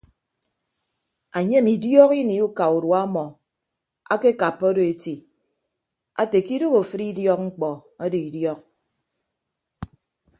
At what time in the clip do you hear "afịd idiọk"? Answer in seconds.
6.83-7.39